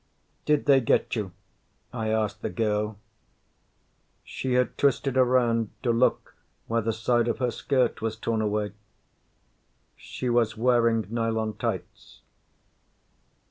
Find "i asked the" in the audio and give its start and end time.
1.93-2.49